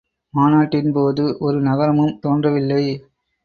[0.33, 2.83] மாநாட்டின் போது ஒரு நகரமும் தோன்றவில்லை.